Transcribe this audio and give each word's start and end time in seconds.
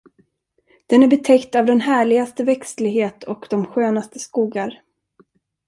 Den 0.89 1.03
är 1.03 1.07
betäckt 1.07 1.55
av 1.55 1.65
den 1.65 1.81
härligaste 1.81 2.43
växtlighet 2.43 3.23
och 3.23 3.47
de 3.49 3.65
skönaste 3.65 4.19
skogar. 4.19 4.81